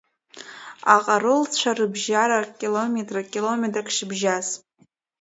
[0.95, 4.47] Аҟарулцәа рыбжьара километрак-километрак шыбжьаз.